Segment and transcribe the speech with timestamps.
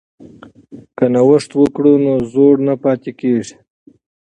[0.97, 3.55] که نوښت وکړو نو زوړ نه پاتې کیږو.